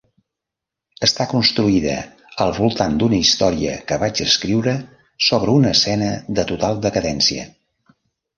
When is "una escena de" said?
5.59-6.49